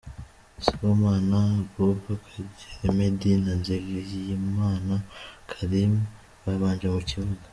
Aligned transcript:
Sibomana 0.63 1.39
Abuba, 1.59 2.13
Kagere 2.25 2.87
Meddie 2.97 3.41
na 3.45 3.53
Nizigiyimana 3.63 4.93
Kharim 5.49 5.93
babanje 6.43 6.87
mu 6.95 7.01
kibuga. 7.09 7.43